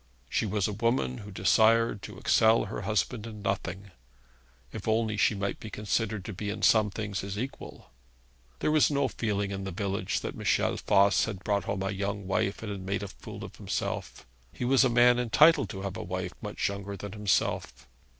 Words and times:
She 0.27 0.47
was 0.47 0.67
a 0.67 0.73
woman 0.73 1.19
who 1.19 1.29
desired 1.29 2.01
to 2.01 2.17
excel 2.17 2.65
her 2.65 2.81
husband 2.81 3.27
in 3.27 3.43
nothing, 3.43 3.91
if 4.73 4.87
only 4.87 5.15
she 5.15 5.35
might 5.35 5.59
be 5.59 5.69
considered 5.69 6.25
to 6.25 6.33
be 6.33 6.49
in 6.49 6.63
some 6.63 6.89
things 6.89 7.19
his 7.19 7.37
equal. 7.37 7.91
There 8.61 8.71
was 8.71 8.89
no 8.89 9.07
feeling 9.07 9.51
in 9.51 9.63
the 9.63 9.69
village 9.69 10.21
that 10.21 10.33
Michel 10.33 10.75
Voss 10.77 11.25
had 11.25 11.43
brought 11.43 11.65
home 11.65 11.83
a 11.83 11.91
young 11.91 12.25
wife 12.25 12.63
and 12.63 12.71
had 12.71 12.81
made 12.81 13.03
a 13.03 13.07
fool 13.09 13.43
of 13.45 13.57
himself. 13.57 14.25
He 14.51 14.65
was 14.65 14.83
a 14.83 14.89
man 14.89 15.19
entitled 15.19 15.69
to 15.69 15.83
have 15.83 15.95
a 15.97 16.01
wife 16.01 16.33
much 16.41 16.67
younger 16.67 16.97
than 16.97 17.11
himself. 17.11 17.87